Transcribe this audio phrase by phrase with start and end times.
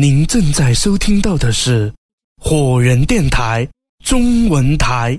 [0.00, 1.92] 您正在收听到的是
[2.40, 3.68] 火人电台
[4.04, 5.18] 中文台。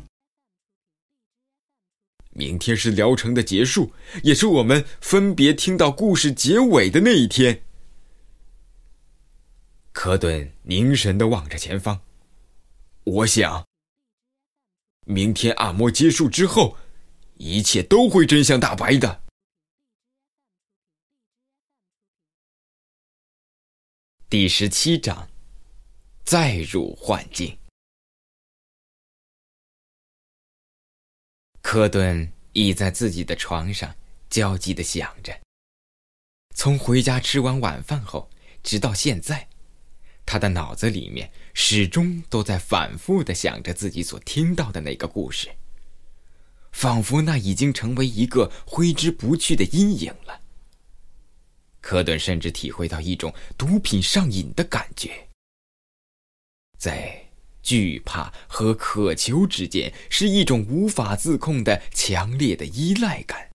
[2.30, 3.92] 明天是疗程的结束，
[4.24, 7.62] 也是我们分别听到故事结尾的那一天。
[9.92, 12.00] 科顿凝神的望着前方，
[13.04, 13.66] 我想，
[15.06, 16.78] 明天按摩结束之后，
[17.34, 19.24] 一切都会真相大白的。
[24.32, 25.28] 第十七章，
[26.24, 27.58] 再入幻境。
[31.64, 33.96] 科顿倚在自己的床上，
[34.30, 35.36] 焦急的想着。
[36.54, 38.30] 从回家吃完晚饭后，
[38.62, 39.50] 直到现在，
[40.28, 45.50] 他的脑子里面始终都在反复的想着自己所听到的那个故事，
[46.72, 50.44] 仿佛那已经成为一个挥之不去的阴影了。
[51.90, 55.28] 科顿甚至体会到一种毒品上瘾的感觉，
[56.78, 57.20] 在
[57.64, 63.50] 惧怕和渴求之间，是一种无法自控的强烈的依赖感。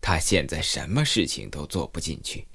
[0.00, 2.46] 他现在什么事情都做不进去。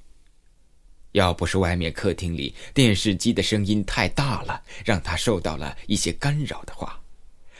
[1.12, 6.98] 要不是外面客厅里电视机的声音太大了，让他受到了一些干扰的话，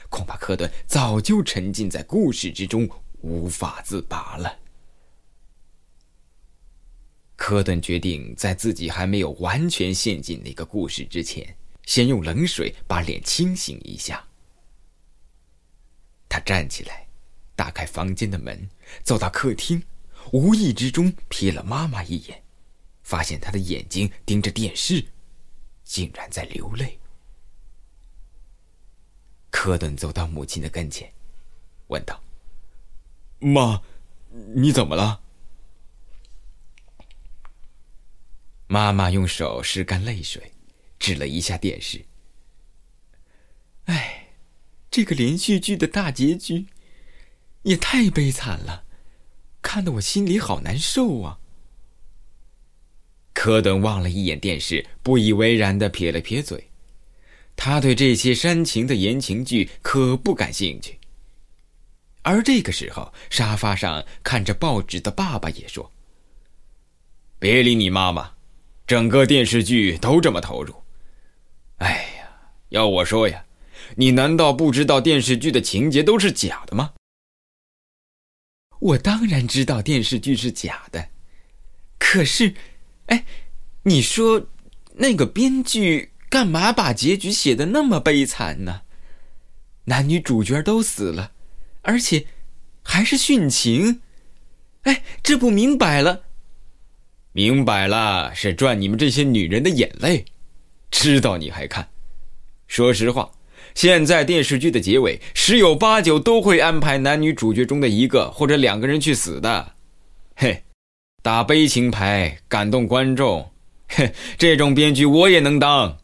[0.09, 2.89] 恐怕科顿早就沉浸在故事之中，
[3.21, 4.59] 无法自拔了。
[7.39, 14.23] 科顿决定在自己还没有完全陷进那个故事之前，先用冷水把脸清醒一下。
[16.29, 17.07] 他站起来，
[17.55, 18.69] 打开房间的门，
[19.05, 19.81] 走到客厅，
[20.33, 22.43] 无意之中瞥了妈妈一眼，
[23.05, 25.03] 发现她的眼睛盯着电视，
[25.85, 26.99] 竟然在流泪。
[29.49, 31.11] 科顿走到母亲的跟前，
[31.87, 32.21] 问道
[33.39, 33.81] ：“妈，
[34.55, 35.23] 你怎么了？”
[38.79, 40.53] 妈妈用手拭干泪水，
[41.01, 42.01] 指了一下电视。
[43.87, 44.29] 哎，
[44.89, 46.65] 这个连续剧的大结局
[47.63, 48.85] 也太悲惨了，
[49.61, 51.41] 看得我心里好难受啊！
[53.35, 56.71] 科顿望了一眼电视，不以为然的撇了撇嘴。
[57.57, 60.97] 他对这些煽情的言情剧可不感兴趣。
[62.23, 65.91] 而这个时候，沙发上看着报纸的爸爸也说
[67.41, 68.35] ：“别理你妈妈。”
[68.89, 70.75] 整个电视剧都这么投入，
[71.77, 72.31] 哎呀，
[72.71, 73.45] 要我说呀，
[73.97, 76.95] 你难道不知道电视剧的情节都是假的吗？
[78.81, 81.11] 我当然知道电视剧是假的，
[81.99, 82.55] 可是，
[83.09, 83.27] 哎，
[83.83, 84.49] 你说
[84.95, 88.81] 那个编剧干嘛把结局写的那么悲惨呢？
[89.85, 91.33] 男女主角都死了，
[91.83, 92.27] 而且
[92.83, 94.01] 还是殉情，
[94.85, 96.25] 哎，这不明摆了？
[97.39, 100.25] 明白了，是赚你们这些女人的眼泪，
[100.91, 101.89] 知道你还看？
[102.67, 103.31] 说实话，
[103.77, 109.77] 现在电视剧的结尾十有八九都会安排男女主角中的一个或者两个人去死的。
[110.35, 110.65] 嘿，
[111.23, 113.49] 打悲情牌，感动观众，
[113.87, 115.97] 嘿，这种编剧我也能当。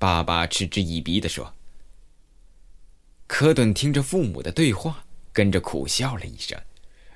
[0.00, 1.54] 爸爸嗤之以鼻的说。
[3.28, 6.60] 科顿听着父母的对话，跟着苦笑了一声，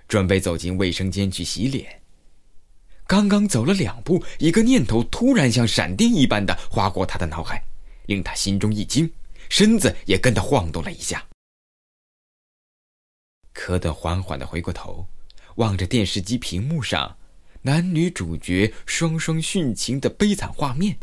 [0.07, 2.01] 准备走进卫生间去洗脸。
[3.09, 7.65] 刚刚走了两步，一个念头突然像闪电一般的划过他的脑海，
[8.05, 9.11] 令他心中一惊，
[9.49, 11.27] 身子也跟着晃动了一下。
[13.55, 15.09] 科德缓缓的回过头，
[15.55, 17.17] 望着电视机屏幕上
[17.63, 20.99] 男女主角双双殉情的悲惨画面，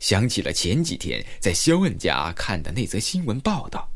[0.00, 3.90] 想起了前几天在肖恩家看的那则新闻报道。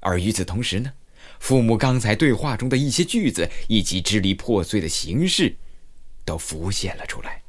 [0.00, 0.92] 而与此同时呢，
[1.40, 5.56] 父母刚才对话中的一些句子以及支离破碎的形式。
[6.26, 7.42] 都浮现了出来。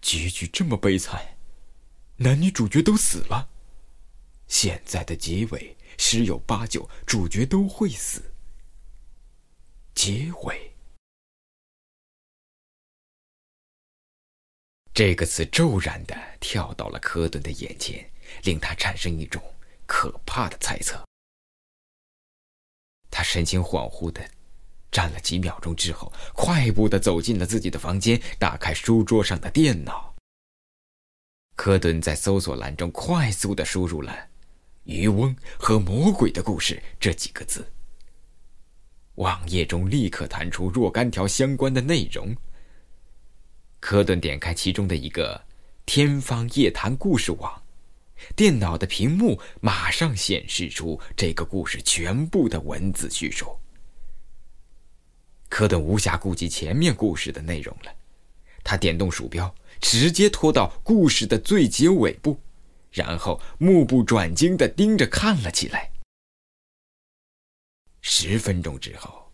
[0.00, 1.36] 结局这么悲惨，
[2.16, 3.50] 男女主角都死了。
[4.46, 8.22] 现在的结尾十有八九主角都会死。
[9.92, 10.72] 结尾
[14.94, 18.08] 这个词骤然的跳到了科顿的眼前，
[18.44, 19.42] 令他产生一种
[19.86, 21.04] 可怕的猜测。
[23.10, 24.35] 他神情恍惚的。
[24.90, 30.14] 站了几秒钟之后，快步的走进了自己的房间，打开书桌上的电脑。
[31.54, 34.14] 科顿在搜索栏中快速的输入了
[34.84, 37.66] “渔翁和魔鬼的故事”这几个字。
[39.16, 42.36] 网页中立刻弹出若干条相关的内容。
[43.80, 45.42] 科顿点开其中的一个
[45.86, 47.62] “天方夜谭故事网”，
[48.36, 53.58] 电脑的屏幕马上显示出这个故事全部的文字叙述。
[55.48, 57.94] 科顿无暇顾及前面故事的内容了，
[58.64, 62.40] 他点动鼠标，直接拖到故事的最结尾部，
[62.90, 65.92] 然后目不转睛地盯着看了起来。
[68.02, 69.32] 十分钟之后，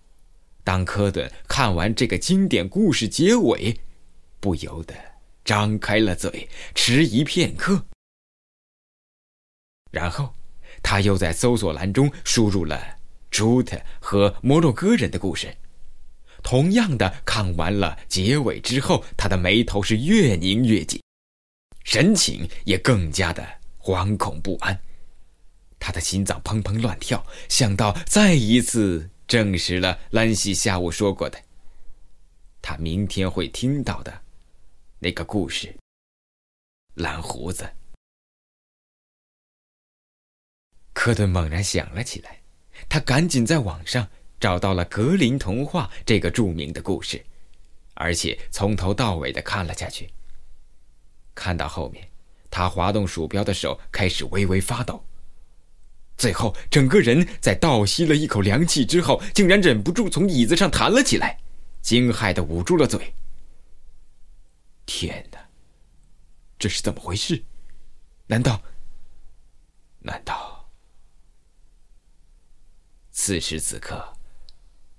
[0.62, 3.80] 当科顿看完这个经典故事结尾，
[4.38, 4.94] 不由得
[5.44, 7.84] 张开了嘴，迟疑片刻，
[9.90, 10.34] 然后
[10.82, 12.98] 他又在搜索栏中输入了
[13.30, 15.56] 朱特和摩洛哥人的故事。
[16.42, 21.00] 同样的，看完了结尾之后，他的眉头是越拧越紧，
[21.84, 23.46] 神情也更加的
[23.78, 24.78] 惶恐不安。
[25.78, 31.42] 他的心脏砰砰乱跳，想到再一次证实了兰西下午说过的，
[32.60, 34.22] 他明天会听到的
[34.98, 35.74] 那个故事——
[36.94, 37.68] 蓝胡子。
[40.92, 42.40] 科顿猛然想了起来，
[42.88, 44.08] 他赶紧在网上。
[44.42, 47.24] 找到了格林童话这个著名的故事，
[47.94, 50.10] 而且从头到尾的看了下去。
[51.32, 52.10] 看到后面，
[52.50, 55.00] 他滑动鼠标的手开始微微发抖。
[56.16, 61.38] 最后，整个人在倒吸了一口凉气之后，竟然忍不住从椅子上弹了起来，
[61.80, 63.14] 惊骇的捂住了嘴。
[64.86, 65.38] 天哪，
[66.58, 67.40] 这是怎么回事？
[68.26, 68.60] 难道？
[70.00, 70.68] 难道？
[73.12, 74.04] 此时此刻。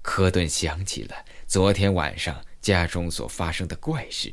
[0.04, 1.16] 科顿想起了
[1.48, 4.32] 昨天晚上家中所发生的怪事，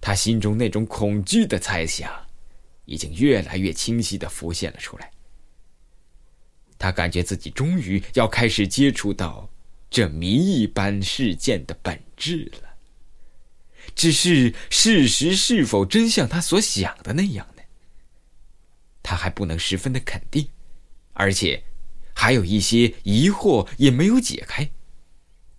[0.00, 2.12] 他心中那种恐惧的猜想，
[2.84, 5.10] 已经越来越清晰的浮现了出来。
[6.76, 9.48] 他感觉自己终于要开始接触到
[9.88, 12.76] 这谜一般事件的本质了。
[13.94, 17.62] 只是事实是否真像他所想的那样呢？
[19.04, 20.48] 他还不能十分的肯定，
[21.12, 21.62] 而且。
[22.14, 24.70] 还有一些疑惑也没有解开，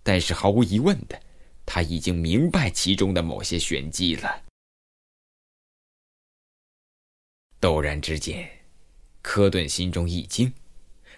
[0.02, 1.22] 但是毫无疑问的，
[1.66, 4.44] 他已经明白其中的某些玄机了。
[7.62, 8.50] 陡然之间，
[9.22, 10.54] 科顿心中一惊，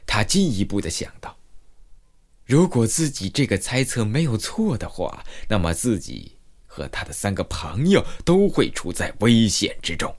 [0.05, 1.37] 他进一步的想到：
[2.45, 10.15] 如果自己这个猜测没有错的话，那么自己和他的三个朋友都会处在危险之中。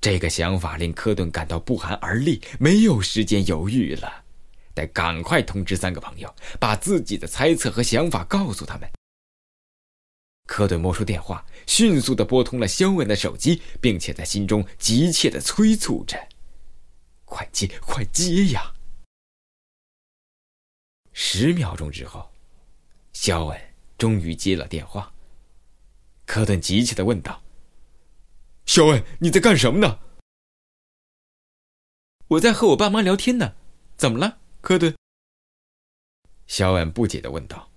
[0.00, 4.24] 这个想法令科顿感到不寒而栗，没有时间犹豫了，
[4.72, 8.88] 得赶快通知三个朋友，把自己的猜测和想法告诉他们。
[10.46, 16.16] 科顿摸出电话，迅速的拨通了肖恩的手机，并且在心中急切的催促着
[17.26, 18.72] ：“快接，快接呀！”
[21.12, 22.30] 十秒钟之后，
[23.12, 23.60] 肖恩
[23.98, 25.12] 终于接了电话。
[26.26, 27.42] 科顿急切的问道。
[28.66, 30.00] 肖恩，你在干什么呢？
[32.26, 33.54] 我在和我爸妈聊天呢。
[33.96, 34.94] 怎么了，科顿？
[36.46, 37.70] 肖恩不解的问道。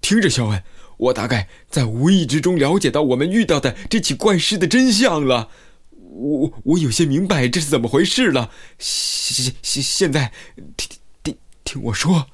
[0.00, 0.62] 听着，肖恩，
[0.98, 5.48] 我大概在无意之中了解到我们遇到的这起怪事的真相了。
[5.90, 8.50] 我我有些明白这是怎么回事了。
[8.78, 10.32] 现现现现在，
[10.76, 12.26] 听听听我说，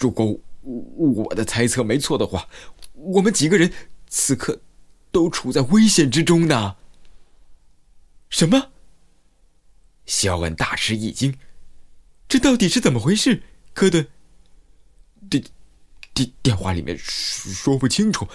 [0.00, 0.40] 如果
[0.96, 2.48] 我的猜测没错的话，
[2.94, 3.70] 我们几个人
[4.08, 4.58] 此刻。
[5.16, 6.76] 都处在危险之中呢。
[8.28, 8.70] 什么？
[10.04, 11.38] 肖恩大吃一惊，
[12.28, 13.42] 这到底是怎么回事？
[13.72, 14.08] 科顿，
[15.30, 15.42] 电
[16.12, 18.28] 电电话里面说不清楚，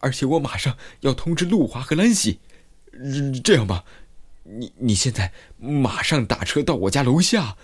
[0.00, 2.40] 而且我马上要通知陆华和兰西。
[3.42, 3.86] 这样吧，
[4.42, 7.56] 你你现在马上打车到我家楼下，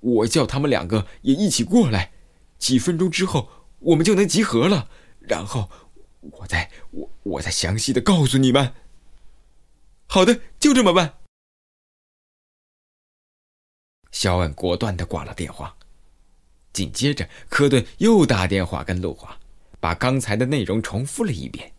[0.00, 2.12] 我叫他们两个也一起过来，
[2.58, 3.48] 几分钟之后
[3.78, 5.70] 我们就能集合了，然后。
[6.20, 8.74] 我再我我再详细的告诉你们。
[10.06, 11.18] 好的，就这么办。
[14.12, 15.76] 肖恩果断的挂了电话，
[16.72, 19.38] 紧接着科顿又打电话跟陆华，
[19.78, 21.72] 把刚才的内容重复了一遍。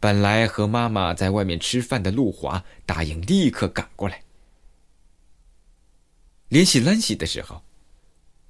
[0.00, 4.22] 本来和妈妈在外面吃饭的陆华答应立刻赶过来。
[6.48, 7.62] 联系兰西的时候，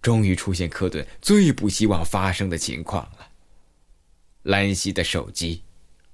[0.01, 3.32] 终于出现科顿最不希望发生的情况了。
[4.43, 5.63] 兰西的手机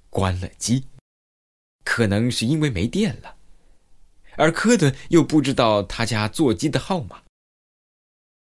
[0.09, 0.85] 关了机，
[1.83, 3.35] 可能是因为没电了，
[4.37, 7.23] 而科顿又不知道他家座机的号码。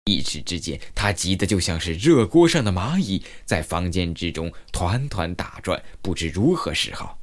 [0.05, 7.19] 一时之间，他急得就像是热锅上的蚂蚁，在房间之中团团打转，不知如何是好。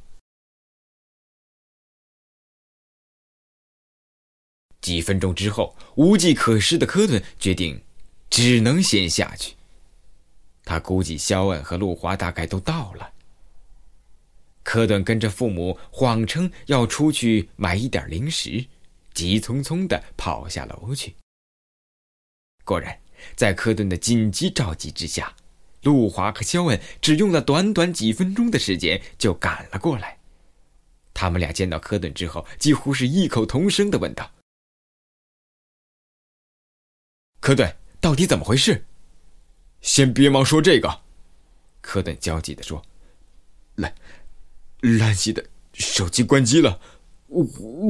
[4.82, 7.82] 几分钟之后，无计可施的科顿决定，
[8.28, 9.54] 只能先下去。
[10.64, 13.12] 他估计肖恩和路华大概都到了。
[14.62, 18.64] 科顿跟着父母谎称要出去买一点零食，
[19.12, 21.14] 急匆匆的跑下楼去。
[22.64, 22.98] 果然，
[23.36, 25.36] 在科顿的紧急召集之下，
[25.82, 30.18] 路华和肖恩只用了短短几分钟的时间就赶了过来。
[31.12, 34.32] 他们俩见到科顿之后，几乎是异口同声的问道
[37.38, 38.86] ：“科顿，到底怎么回事？”
[39.84, 41.02] 先别忙说这个，
[41.82, 42.82] 科顿焦急的说
[43.76, 43.94] ：“兰，
[44.80, 46.80] 兰西的手机关机了，
[47.26, 47.44] 我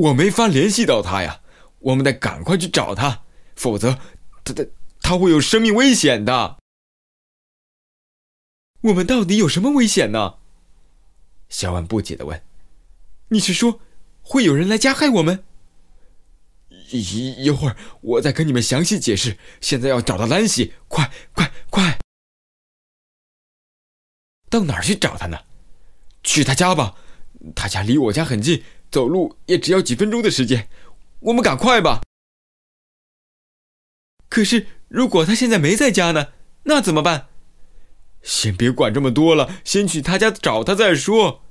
[0.08, 1.40] 我没法联系到他呀。
[1.78, 3.22] 我们得赶快去找他，
[3.54, 3.96] 否则
[4.42, 4.66] 他他
[5.00, 6.58] 他会有生命危险的。”
[8.82, 10.38] 我们到底有什么危险呢？
[11.48, 12.42] 小婉不解的问
[13.30, 13.80] ：“你是说
[14.20, 15.44] 会有人来加害我们？”
[16.90, 19.38] 一一会儿，我再跟你们详细解释。
[19.60, 21.98] 现在要找到兰西，快快快！
[24.48, 25.36] 到哪儿去找他呢？
[26.22, 26.94] 去他家吧，
[27.56, 28.62] 他家离我家很近，
[28.92, 30.68] 走路也只要几分钟的时间。
[31.18, 32.00] 我们赶快吧。
[34.28, 36.28] 可是，如果他现在没在家呢？
[36.62, 37.26] 那怎么办？
[38.22, 41.42] 先别管这么多了，先去他家找他再说。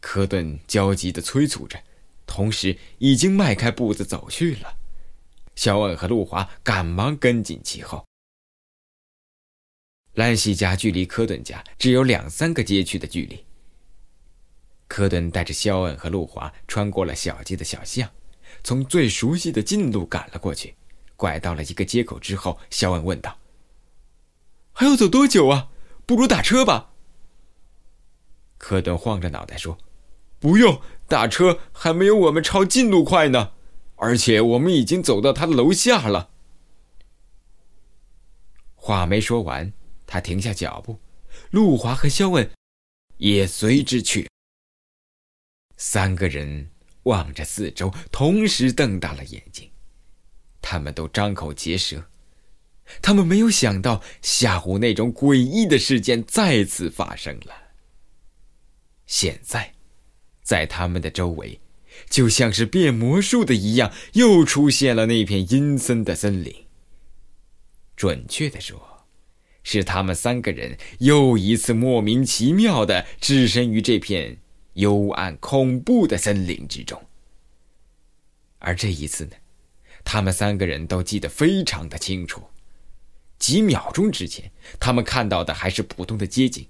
[0.00, 1.80] 科顿焦急的催促着。
[2.26, 4.76] 同时，已经迈开步子走去了。
[5.54, 8.05] 肖恩和路华赶忙跟紧其后。
[10.16, 13.44] 兰西家距离科顿家只有两三个街区的距离。
[14.88, 18.08] 科顿带着肖恩和路华穿过了小街的小巷，
[18.64, 20.74] 从最熟悉的近路赶了过去。
[21.16, 23.38] 拐到了一个街口之后，肖恩问道
[24.72, 25.70] ：“还要走多久啊？
[26.04, 26.92] 不如打车吧。”
[28.58, 29.78] 科顿晃着脑袋说
[30.40, 33.52] ：“不用。”打车还没有我们抄近路快呢，
[33.94, 36.30] 而且我们已经走到他的楼下了。
[38.74, 39.72] 话没说完，
[40.06, 40.98] 他停下脚步，
[41.50, 42.50] 陆华和肖恩
[43.18, 44.28] 也随之去。
[45.76, 46.70] 三个人
[47.02, 49.70] 望着四周，同时瞪大了眼睛，
[50.62, 52.08] 他们都张口结舌，
[53.02, 57.54] 他们没有想到下午那种诡异的事件再次发生了。
[59.06, 59.72] 现在。
[60.42, 61.60] 在他们的周围，
[62.08, 66.68] 就像是变魔术的一样，又出现了那片阴森的森林。
[67.96, 68.95] 准确的说，
[69.68, 74.38] 是他们三个人又一次莫名其妙的置身于这片
[74.74, 77.02] 幽暗恐怖的森林之中。
[78.60, 79.32] 而这一次呢，
[80.04, 82.44] 他们三个人都记得非常的清楚。
[83.40, 86.68] 几秒钟之前，他们看到的还是普通的街景，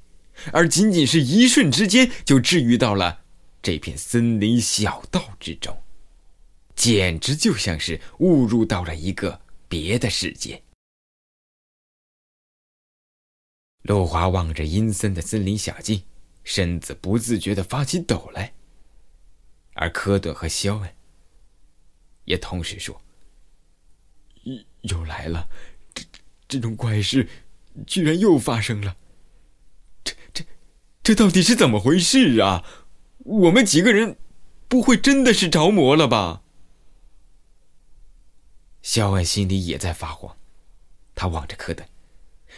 [0.50, 3.20] 而仅仅是一瞬之间，就治愈到了。
[3.60, 5.76] 这片森林小道之中，
[6.74, 9.38] 简直就像是误入到了一个
[9.68, 10.62] 别的世界。
[13.86, 16.02] 陆华望着阴森的森林小径，
[16.44, 18.52] 身子不自觉的发起抖来。
[19.74, 20.94] 而科顿和肖恩
[22.24, 23.00] 也同时说
[24.82, 25.48] ：“又来了，
[25.94, 26.02] 这
[26.48, 27.28] 这种怪事，
[27.86, 28.96] 居然又发生了。
[30.02, 30.44] 这这
[31.02, 32.64] 这到底是怎么回事啊？”
[33.24, 34.16] 我们几个人，
[34.68, 36.42] 不会真的是着魔了吧？
[38.82, 40.36] 肖恩心里也在发慌，
[41.14, 41.88] 他望着科顿，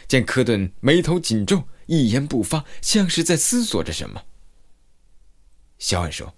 [0.08, 4.24] 见科顿眉头紧皱，一言不发，像是在思索着什么。
[5.78, 6.34] 肖恩说：“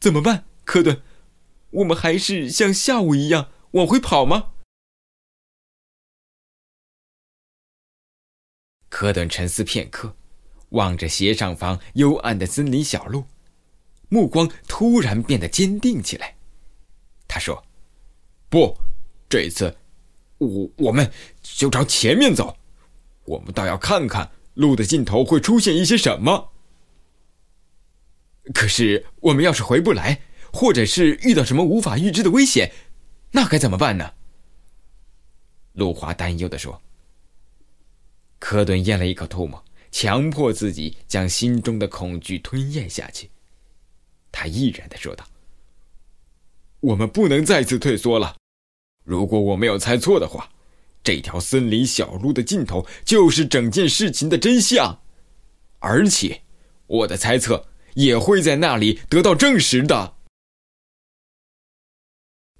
[0.00, 1.02] 怎么办，科顿？
[1.70, 4.54] 我们还是像下午一样往回跑吗？”
[8.88, 10.16] 科顿沉思片刻。
[10.70, 13.24] 望着斜上方幽暗的森林小路，
[14.08, 16.36] 目光突然变得坚定起来。
[17.28, 17.64] 他说
[18.50, 18.76] ：“不，
[19.28, 19.78] 这一次，
[20.38, 21.10] 我我们
[21.42, 22.56] 就朝前面走。
[23.24, 26.52] 我们倒要看看路的尽头会出现一些什么。
[28.54, 32.72] 可是，我们要是回不来，或者是遇到什么无法预知的危险，
[33.32, 34.14] 那该怎么办呢？”
[35.74, 36.80] 路华担忧的说。
[38.38, 39.62] 科顿咽了一口唾沫。
[39.92, 43.30] 强迫自己将心中的恐惧吞咽下去。
[44.30, 45.24] 他毅然的说道
[46.80, 48.36] ：“我们不能再次退缩了。
[49.06, 50.50] 如果我没有猜错的话，
[51.04, 55.00] 这条森林小路的尽头就是整件事情的真相，
[55.78, 56.42] 而且，
[56.88, 60.16] 我的猜测也会在那里得到证实的。”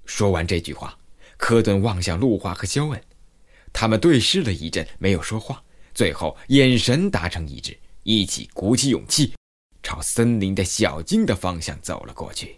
[0.07, 0.97] 说完这句话，
[1.35, 3.03] 科顿望向陆华和肖恩，
[3.73, 5.61] 他们对视了一阵，没有说话。
[5.93, 9.33] 最后，眼神达成一致，一起鼓起勇气，
[9.83, 12.57] 朝森林的小径的方向走了过去。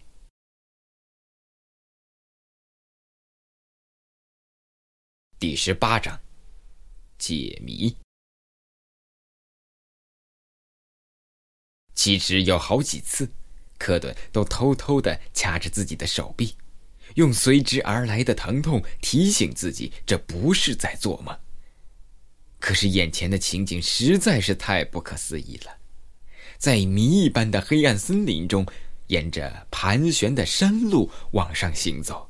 [5.39, 6.19] 第十八章，
[7.17, 7.96] 解谜。
[11.96, 13.31] 其实有好几次，
[13.77, 16.58] 科顿都偷偷的掐着自己的手臂，
[17.15, 21.39] 用随之而来的疼痛提醒自己这不是在做梦。
[22.60, 25.77] 可是眼前的情景实在是太不可思议了，
[26.58, 28.65] 在谜一般的黑暗森林中，
[29.08, 32.28] 沿着盘旋的山路往上行走，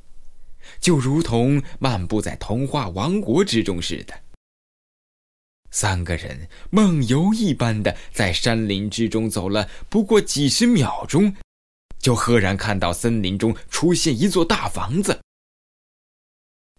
[0.80, 4.22] 就如同漫步在童话王国之中似的。
[5.70, 11.34] 三个人梦游一般的在山林之中走了不过几十秒钟，
[11.98, 15.20] 就赫然看到森林中出现一座大房子。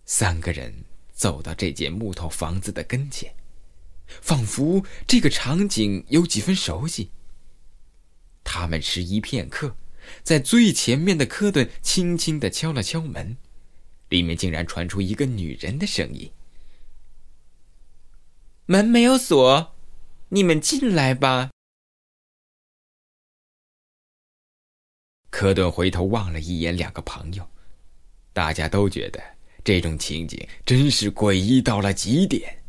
[0.06, 0.74] 三个人
[1.14, 3.34] 走到这间木头房子的跟前，
[4.08, 7.12] 仿佛这个场景有几分熟悉。
[8.44, 9.74] 他们迟疑片刻，
[10.22, 13.38] 在最前面的科顿轻轻的敲了敲门，
[14.12, 16.30] 里面竟然传出一个女人的声音。
[18.66, 19.74] 门没有锁，
[20.30, 21.50] 你们进来吧。
[25.30, 27.50] 科顿回头望了一眼两个朋友，
[28.34, 29.24] 大家都觉得
[29.64, 32.62] 这种情景真是诡异到了极点。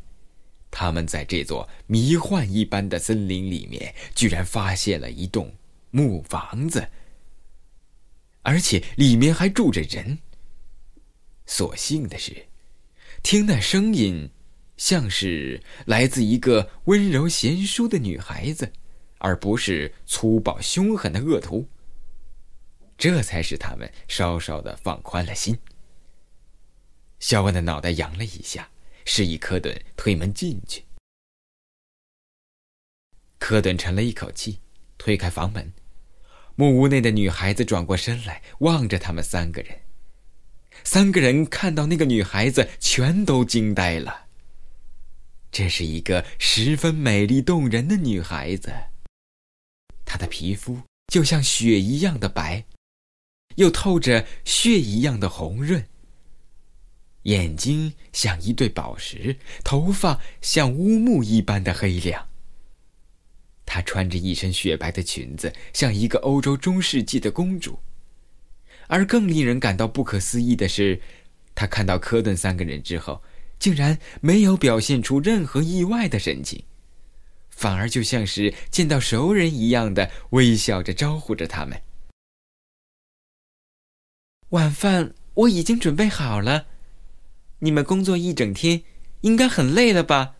[0.71, 5.53] 他们在这座迷幻一般的森林里面，居然发现了一栋
[5.91, 6.89] 木房子，
[8.43, 10.19] 而且里面还住着人。
[11.55, 12.47] 所幸的是，
[13.23, 14.31] 听那声音。
[14.79, 18.73] 像是来自一个温柔贤淑的女孩子，
[19.19, 21.69] 而不是粗暴凶狠的恶徒。
[22.97, 25.59] 这才使他们稍稍的放宽了心。
[27.21, 28.71] 肖恩的脑袋扬了一下，
[29.05, 30.87] 示意科顿推门进去。
[33.39, 34.59] 科顿沉了一口气，
[34.97, 35.71] 推开房门。
[36.57, 39.82] 木屋内的女孩子转过身来，望着他们三个人。
[40.85, 44.27] 三个人看到那个女孩子，全都惊呆了。
[45.51, 48.73] 这是一个十分美丽动人的女孩子。
[50.05, 52.65] 她的皮肤就像雪一样的白，
[53.57, 55.87] 又透着血一样的红润。
[57.25, 62.29] 眼睛像一对宝石，头发像乌木一般的黑亮。
[63.65, 67.79] 她穿着一身雪白的裙子，像一个欧洲中世纪的公主。
[68.87, 71.01] 而更令人感到不可思议的是，
[71.55, 73.23] 他看到科顿三个人之后。
[73.59, 76.65] 竟然没有表现出任何意外的神情，
[77.49, 81.81] 反而就像是见到熟人一样的微笑着招呼着他们。
[84.49, 86.67] 晚饭我已经准备好了，
[87.61, 88.83] 你们工作一整天，
[89.21, 90.35] 应该很累了吧？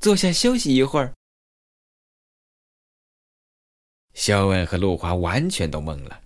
[0.00, 1.14] 坐下休息一会儿。
[4.14, 6.21] 肖恩和陆华完全都懵了，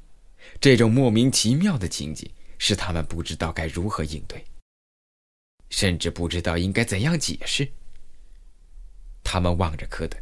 [0.66, 4.44] 这种莫名其妙的情景使他们不知道该如何应对。
[5.70, 7.70] 甚至不知道应该怎样解释。
[9.22, 10.20] 他们望着科顿，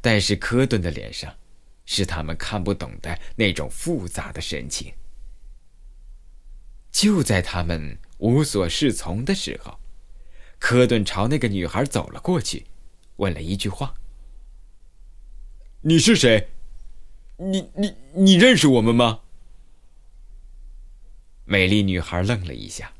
[0.00, 1.36] 但是科顿的脸上
[1.84, 4.94] 是他们看不懂的那种复杂的神情。
[6.90, 9.78] 就在他们无所适从的时候，
[10.58, 12.64] 科顿朝那个女孩走了过去，
[13.16, 13.92] 问了一句话
[15.84, 16.48] ：“你是谁？
[17.36, 19.20] 你你你认识我们吗？”
[21.50, 22.92] 美丽女孩愣了一下。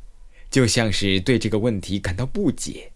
[0.51, 2.91] 就像是对这个问题感到不解。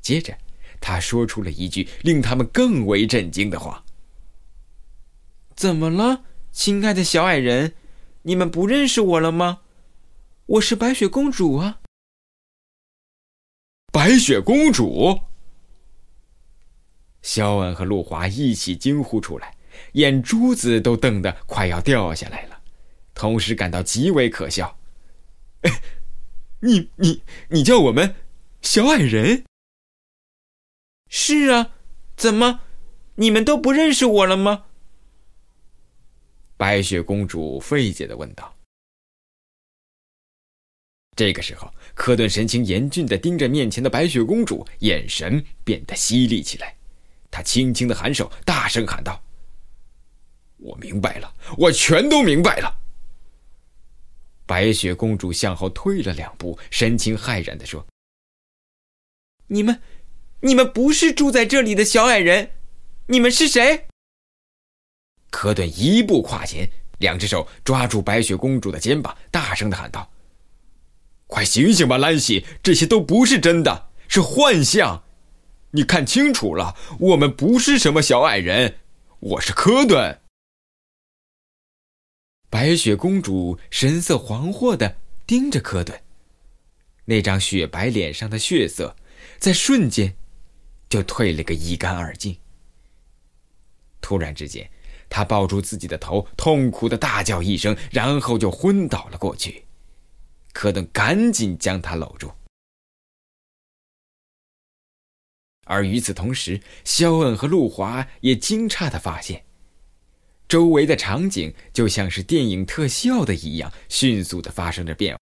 [0.00, 0.34] 接着，
[0.80, 3.84] 她说出了一句令他们更为震惊的话
[5.54, 7.74] ：“怎么了，亲爱的小矮人？
[8.22, 9.60] 你们不认识我了吗？
[10.46, 11.80] 我是白雪公主啊！”
[13.92, 15.20] 白雪公主！
[17.20, 19.54] 肖恩和路华一起惊呼出来，
[19.92, 22.47] 眼珠子都瞪得快要掉下来了，
[23.18, 24.78] 同时感到极为可笑。
[26.60, 28.14] 你你你叫我们
[28.62, 29.44] 小矮人？
[31.08, 31.74] 是啊，
[32.16, 32.60] 怎么，
[33.16, 34.66] 你们都不认识我了吗？
[36.56, 38.54] 白雪公主费解的问道。
[41.16, 46.76] 这个时候，科顿神情严峻的盯着面前的白雪公主，眼神变得犀利起来。
[47.30, 49.20] 他轻轻的颔首，大声喊道
[50.58, 52.72] ：“我明白了，我全都明白了。”
[54.48, 57.86] 白雪公主向后退了两步，神情骇然的说
[59.48, 59.82] ：“你们，
[60.40, 62.52] 你们不是住在这里的小矮人，
[63.08, 63.86] 你们是谁？”
[65.30, 66.66] 科顿一步跨前，
[66.98, 70.10] 两只手抓住白雪公主的肩膀，大声的喊道
[71.28, 72.46] ：“快醒醒吧，兰西！
[72.62, 75.04] 这些都不是真的，是幻象。
[75.72, 78.78] 你看清楚了，我们不是什么小矮人，
[79.20, 80.18] 我是科顿。”
[82.50, 86.00] 白雪公主神色惶惑的盯着科顿，
[87.04, 88.96] 那张雪白脸上的血色，
[89.38, 90.16] 在瞬间
[90.88, 92.38] 就退了个一干二净。
[94.00, 94.70] 突然之间，
[95.10, 99.64] 她抱住自己的头，痛苦的大叫一声，然后就昏倒了过去。
[100.54, 102.32] 柯顿赶紧将他搂住。
[105.64, 109.44] 而与此同时，肖恩和路华也惊诧的发现，
[110.48, 115.20] 周围的场景就像是电影特效的一样，迅速的发生着变化。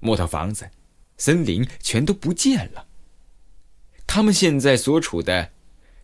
[0.00, 0.70] 木头房子、
[1.18, 2.86] 森林全都不见了。
[4.06, 5.52] 他们现在所处的，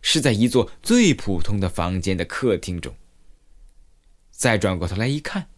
[0.03, 2.95] 是在一座最普通的房间的客厅中。
[4.29, 5.49] 再转过头来一看，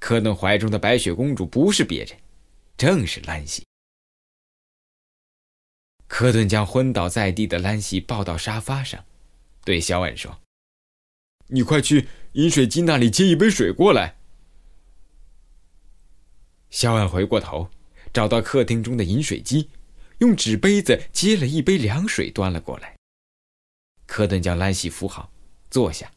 [0.00, 2.18] 柯顿怀中的白雪公主不是别人，
[2.76, 3.64] 正是兰西。
[6.08, 9.04] 柯顿将昏倒在地的兰西抱到沙发上，
[9.64, 10.40] 对肖恩说
[11.48, 14.16] ：“你快去饮水机那里接一杯水过来。”
[16.70, 17.68] 肖恩回过头，
[18.12, 19.70] 找到客厅中的饮水机，
[20.18, 22.94] 用纸杯子接了一杯凉水端了过来。
[24.06, 25.30] 柯顿将兰西扶好，
[25.70, 26.10] 坐下，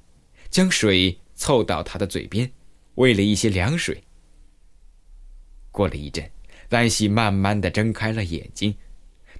[0.49, 2.51] 将水凑到他的嘴边，
[2.95, 4.03] 喂了一些凉水。
[5.71, 6.29] 过了一阵，
[6.69, 8.75] 兰西慢慢的睁开了眼睛。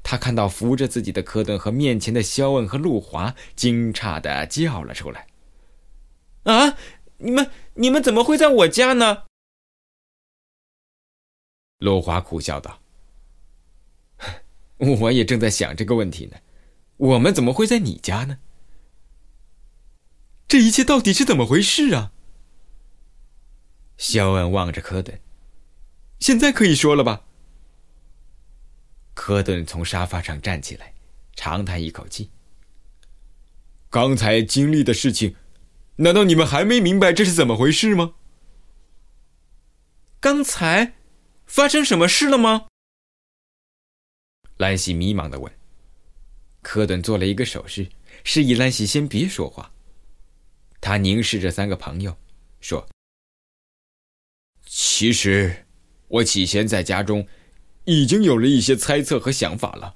[0.04, 5.28] 他看到扶着自己的柯顿和面前的肖恩和路华，惊诧的叫了出来
[6.44, 6.78] ：“啊，
[7.18, 9.24] 你们你们怎么会在我家呢？”
[11.80, 12.82] 罗华苦笑道
[14.78, 16.38] ：“我也正在想这个问题呢，
[16.98, 18.40] 我们怎么会在你家呢？
[20.48, 22.12] 这一切到底是怎么回事啊？”
[23.98, 25.22] 肖恩望着柯顿
[26.20, 27.26] ：“现在可以说了吧？”
[29.14, 30.94] 柯顿从沙发上站起来，
[31.36, 32.32] 长叹一口气。
[33.90, 35.36] 刚才经历的事情，
[36.02, 38.16] 难道你们还没明白这是怎么回事吗？
[40.20, 40.94] 刚才
[41.46, 42.66] 发生什么事了吗？
[44.58, 45.54] 兰西迷茫的问。
[46.64, 47.88] 柯顿做了一个手势，
[48.24, 49.72] 示意兰西先别说话。
[50.80, 52.18] 他凝视着三个朋友，
[52.60, 52.88] 说
[54.66, 55.68] ：“其实，
[56.08, 57.28] 我起先在家中。”
[57.86, 59.96] 已经有了一些猜测和想法了，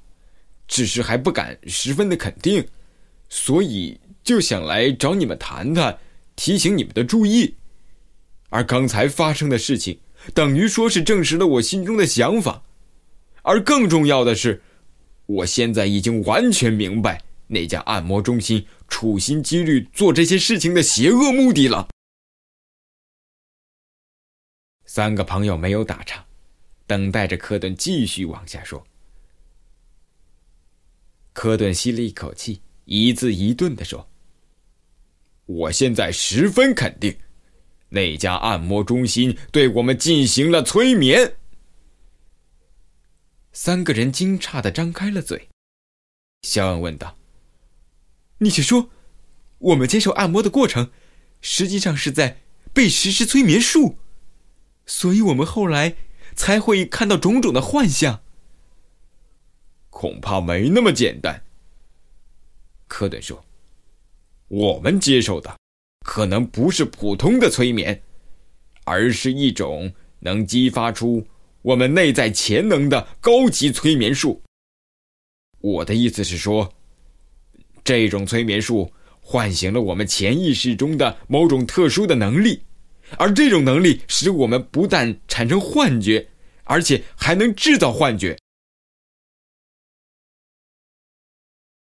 [0.67, 2.67] 只是还不敢十分的肯定，
[3.29, 5.97] 所以就想来找你们谈谈，
[6.35, 7.55] 提醒你们的注意。
[8.49, 9.99] 而刚才发生的事情，
[10.33, 12.63] 等于说是证实了我心中的想法。
[13.43, 14.61] 而更重要的是，
[15.27, 21.87] 我现在已经完全明白那家按摩中心处心积虑做这些事情的邪恶目的了。
[24.85, 26.25] 三个朋友没有打岔。
[26.87, 28.85] 等待着科顿继续往下说。
[31.33, 34.07] 科顿吸了一口气，一字一顿的说
[35.45, 37.17] ：“我现在十分肯定，
[37.89, 41.35] 那家按摩中心对我们进行了催眠。”
[43.53, 45.49] 三个人惊诧的张开了嘴。
[46.41, 47.17] 肖恩问道
[48.39, 48.89] ：“你是说，
[49.59, 50.91] 我们接受按摩的过程，
[51.41, 52.41] 实际上是在
[52.73, 53.97] 被实施催眠术？
[54.85, 55.95] 所以我们后来……”
[56.35, 58.21] 才会看到种种的幻象。
[59.89, 61.45] 恐怕没那么简单。
[62.89, 63.45] 柯顿说
[64.47, 65.57] ：“我们接受的，
[66.05, 68.01] 可能不是普通的催眠，
[68.83, 71.25] 而是一种能激发出
[71.61, 74.41] 我们内在潜能的高级催眠术。
[75.59, 76.73] 我的意思是说，
[77.83, 82.61] 这种催眠术唤醒了我们潜意识中的某种特殊的能力。”
[83.19, 86.27] 而这种能力使我们不但产生幻觉，
[86.63, 88.35] 而且还能制造幻觉。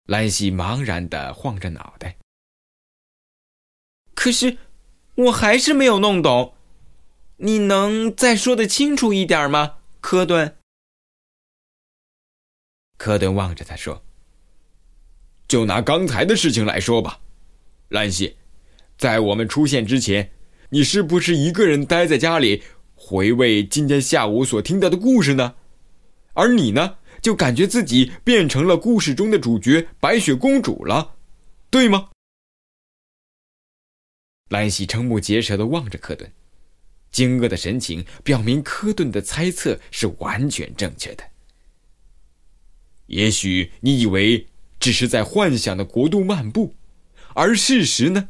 [0.08, 2.18] 兰西茫然的晃着脑袋。
[4.16, 4.58] 可是，
[5.14, 6.56] 我还是没有弄懂，
[7.38, 10.56] 你能再说的清楚一点吗，科顿？
[12.98, 14.02] 科顿望着他说
[15.48, 17.20] ：“就拿刚才的事情来说吧，
[17.90, 18.38] 兰西，
[18.98, 20.32] 在我们出现之前。”
[20.70, 22.64] 你是不是一个人待在家里，
[22.96, 25.54] 回味今天下午所听到的故事呢？
[26.34, 31.14] 而你呢，就感觉自己变成了故事中的主角白雪公主了，
[31.70, 32.10] 对吗？
[34.50, 36.32] 兰西瞠目结舌的望着科顿，
[37.12, 41.24] 惊愕的神情表明科顿的猜测是完全正确的。
[43.08, 44.48] 也许你以为
[44.80, 46.76] 只是在幻想的国度漫步，
[47.34, 48.30] 而事实呢？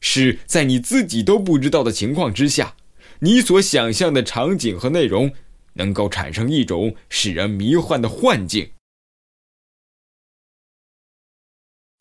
[0.00, 2.76] 是在你自己都不知道的情况之下，
[3.20, 5.32] 你所想象的场景和内容，
[5.74, 8.72] 能够产生一种使人迷幻的幻境。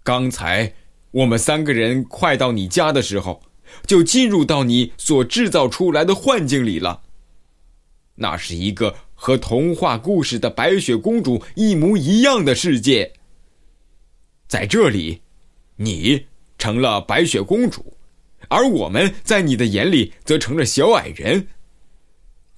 [0.03, 0.73] 刚才
[1.11, 3.41] 我们三个人快到你家的时候，
[3.85, 7.03] 就进入到你所制造出来的幻境里了。
[8.15, 13.13] 那是一个和童话故事的白雪公主一模一样的世界。
[14.47, 15.21] 在这里，
[15.77, 16.25] 你。
[16.57, 17.97] 成了白雪公主，
[18.47, 21.47] 而我们在你的眼里则成了小矮人。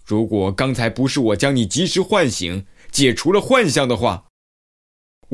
[0.04, 4.26] 如果刚才不是我将你及时唤醒，解除了幻象的话，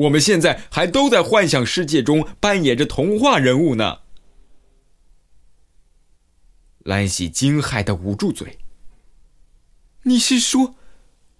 [0.00, 4.00] 我们现在还都在幻想世界中扮演着童话人物呢。”
[6.84, 8.58] 兰喜惊骇的捂住嘴。
[10.04, 10.74] 你是说，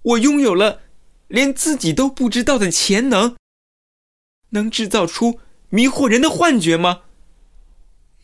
[0.02, 0.82] 我拥有了
[1.28, 3.36] 连自己都不知道的潜能，
[4.50, 7.02] 能制造出迷惑人的幻觉吗？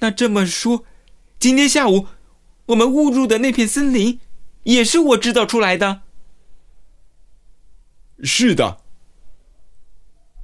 [0.01, 0.85] 那这么说，
[1.39, 2.07] 今天下午
[2.67, 4.21] 我们误入的那片森林，
[4.65, 6.03] 也是我制造出来的？
[8.23, 8.83] 是的，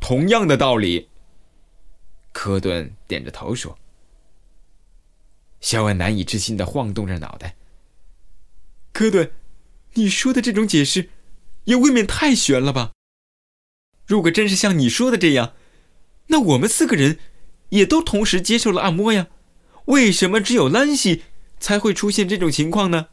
[0.03, 1.09] 同样的道理。
[2.33, 3.79] 科顿点着头说。
[5.61, 7.55] 肖恩难以置信的晃动着脑袋。
[8.93, 9.31] 科顿。
[9.95, 11.11] 你说的这种解释，
[11.65, 12.93] 也未免太悬了吧？
[14.07, 15.53] 如果真是像你说的这样，
[16.29, 17.19] 那我们四个人
[17.69, 19.29] 也都同时接受了按摩呀？
[19.85, 21.25] 为什么只有兰西
[21.61, 23.09] 才会出现这种情况呢？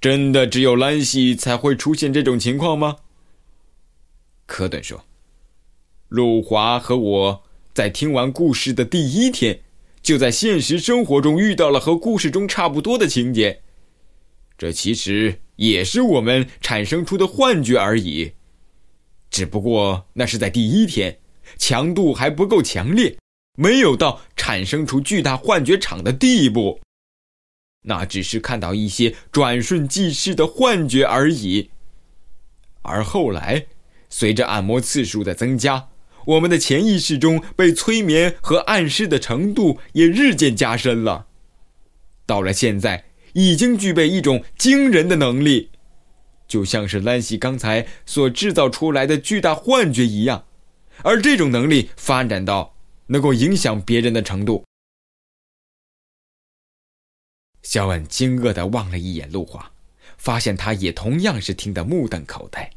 [0.00, 2.96] 真的只有兰西才会出现这种情况吗？
[4.48, 5.04] 科顿说
[6.08, 9.60] ：“鲁华和我在听完故事的第一天，
[10.02, 13.60] 就在现实生活中遇到了和故事中差不多的情节。”
[14.56, 18.32] 这其实也是我们产生出的幻觉而已，
[19.30, 21.20] 只不过那是在第一天，
[21.58, 23.16] 强度还不够强烈，
[23.56, 26.80] 没有到产生出巨大幻觉场的地步。
[27.82, 31.70] 那只是看到一些转瞬即逝的幻觉而已。
[32.82, 33.66] 而后来，
[34.10, 35.88] 随着按摩次数的增加，
[36.26, 41.26] 我们的潜意识中被催眠和暗示的程度也日渐加深了。
[42.26, 43.06] 到了现在。
[43.34, 45.70] 已经具备一种惊人的能力，
[46.48, 50.46] 就像是兰西刚才所制造出来的巨大幻觉一样，
[51.04, 52.74] 而这种能力发展到
[53.08, 54.64] 能够影响别人的程度。
[57.62, 59.70] 肖恩惊愕的望了一眼陆华，
[60.16, 62.68] 发现他也同样是听得目瞪口呆。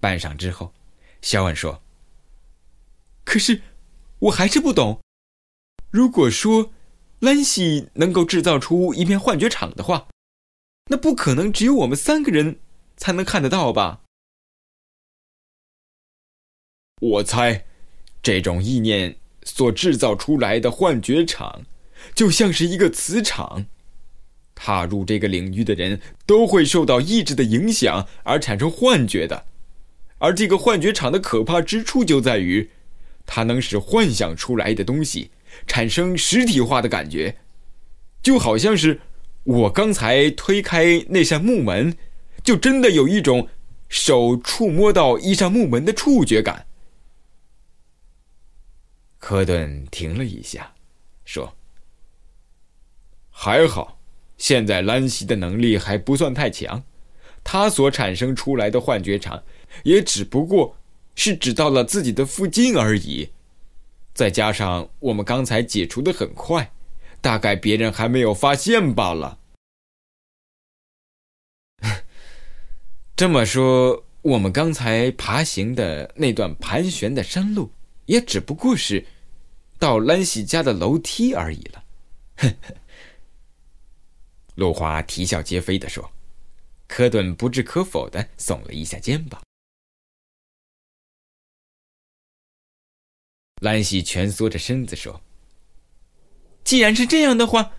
[0.00, 0.72] 半晌之后，
[1.22, 1.82] 肖恩说
[3.24, 3.62] ：“可是，
[4.18, 5.00] 我还是不懂，
[5.90, 6.70] 如果说……”
[7.20, 10.06] 兰西能够制造出一片幻觉场的话，
[10.86, 12.60] 那不可能只有我们三个人
[12.96, 14.02] 才能看得到吧？
[17.00, 17.64] 我猜，
[18.22, 21.66] 这种意念所制造出来的幻觉场，
[22.14, 23.66] 就像是一个磁场，
[24.54, 29.46] 踏入这个领域的人都会受到意志的影响而产生幻觉的。
[30.18, 32.70] 而这个幻觉场的可怕之处就在于，
[33.26, 35.30] 它能使幻想出来的东西。
[35.66, 37.38] 产生实体化的感觉，
[38.22, 39.00] 就好像是
[39.44, 41.96] 我刚才推开那扇木门，
[42.44, 43.48] 就真的有一种
[43.88, 46.66] 手触摸到一扇木门的触觉感。
[49.18, 50.74] 科顿停了一下，
[51.24, 51.56] 说
[53.30, 53.98] ：“还好，
[54.36, 56.84] 现在兰西的能力还不算太强，
[57.42, 59.42] 他所产生出来的幻觉场，
[59.82, 60.76] 也只不过
[61.14, 63.28] 是指到了自己的附近而已。”
[64.14, 66.72] 再加上我们刚才解除的很快，
[67.20, 69.38] 大概别人还没有发现罢了。
[73.14, 77.70] 这么说，我们刚才爬行的那段盘旋的山路，
[78.06, 79.06] 也只不过是
[79.78, 81.84] 到兰喜家的楼梯而已了。
[84.56, 86.10] 陆华啼笑皆非的说，
[86.88, 89.40] 科顿不置可否的耸了一下肩膀。
[93.60, 95.20] 兰喜蜷缩着身子说
[96.62, 97.72] ：“既然是这样的话，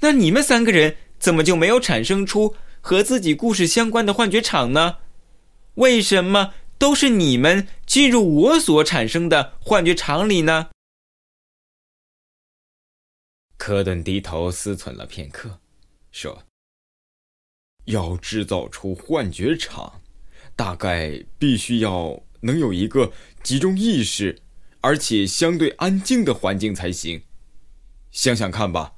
[0.00, 4.98] 那你们三个人怎么就没有产生出和自己故事相关的幻觉场呢？
[5.74, 10.70] 为什么都是你们进入我所产生的幻觉场里呢？”
[13.56, 15.60] 科顿低头思忖了片刻，
[16.10, 16.44] 说
[17.84, 20.00] ：“要制造出幻觉场，
[20.56, 23.12] 大概必须要能有一个
[23.44, 24.42] 集中意识。”
[24.80, 27.22] 而且相对安静的环境才行。
[28.10, 28.94] 想想看吧。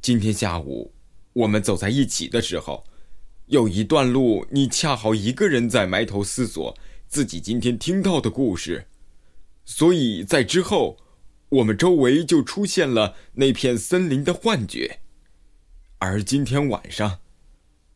[0.00, 0.94] 今天下午
[1.32, 2.84] 我们走在一起的时候，
[3.46, 6.76] 有一段路你恰好一个人在埋头思索
[7.08, 8.86] 自己今天听到的故事，
[9.64, 10.98] 所以在之后，
[11.48, 15.00] 我们周围就出现了那片森林的幻觉。
[15.98, 17.20] 而今天晚上，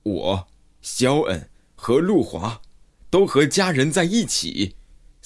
[0.03, 0.49] 我、
[0.81, 2.63] 肖恩和陆华
[3.11, 4.77] 都和家人在一起。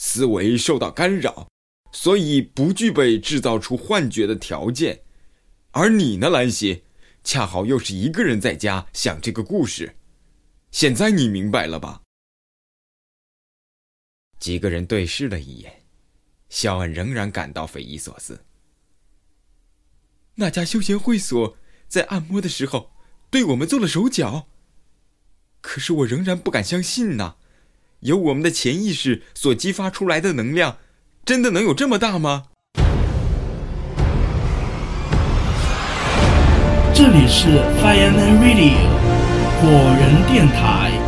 [0.02, 1.46] 思维受到干扰，
[1.92, 5.02] 所以不具备制造出幻觉的条件。
[5.72, 6.84] 而你呢，兰西，
[7.22, 9.98] 恰好又是一个人在家想这个故事。
[10.70, 12.00] 现在你明白了吧？
[14.38, 15.84] 几个人对视了一眼，
[16.48, 18.42] 肖恩仍然感到匪夷所思。
[20.36, 22.90] 那家休闲会所在按摩的时候
[23.30, 24.48] 对我们做了手脚。
[25.60, 27.36] 可是我仍然不敢相信呐，
[28.00, 30.76] 由我们的潜意识所激发出来的能量，
[31.24, 32.44] 真的能有这么大吗？
[36.92, 37.48] 这里是
[37.80, 38.76] Fireman Radio
[39.60, 40.99] 火人电台。